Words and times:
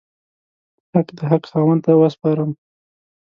حق 0.91 1.07
د 1.17 1.19
حق 1.29 1.43
خاوند 1.51 1.81
ته 1.85 1.91
وسپارم. 2.01 2.51